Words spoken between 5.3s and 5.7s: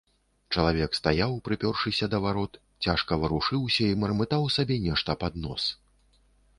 нос.